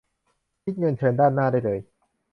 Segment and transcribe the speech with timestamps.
[0.63, 1.79] คิดเงินเชิญด้านหน้าได้เลย